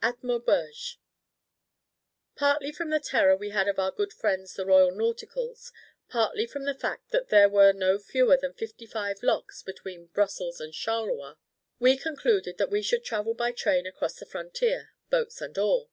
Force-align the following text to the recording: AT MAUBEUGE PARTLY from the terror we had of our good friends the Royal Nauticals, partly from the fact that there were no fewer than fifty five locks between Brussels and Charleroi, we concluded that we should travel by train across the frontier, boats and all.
AT 0.00 0.22
MAUBEUGE 0.22 1.00
PARTLY 2.36 2.70
from 2.70 2.90
the 2.90 3.00
terror 3.00 3.36
we 3.36 3.48
had 3.50 3.66
of 3.66 3.80
our 3.80 3.90
good 3.90 4.12
friends 4.12 4.54
the 4.54 4.64
Royal 4.64 4.92
Nauticals, 4.92 5.72
partly 6.08 6.46
from 6.46 6.62
the 6.64 6.76
fact 6.76 7.10
that 7.10 7.28
there 7.30 7.48
were 7.48 7.72
no 7.72 7.98
fewer 7.98 8.36
than 8.36 8.54
fifty 8.54 8.86
five 8.86 9.20
locks 9.20 9.64
between 9.64 10.06
Brussels 10.06 10.60
and 10.60 10.72
Charleroi, 10.72 11.34
we 11.80 11.96
concluded 11.96 12.56
that 12.56 12.70
we 12.70 12.82
should 12.82 13.02
travel 13.04 13.34
by 13.34 13.50
train 13.50 13.84
across 13.84 14.14
the 14.14 14.26
frontier, 14.26 14.92
boats 15.08 15.40
and 15.40 15.58
all. 15.58 15.90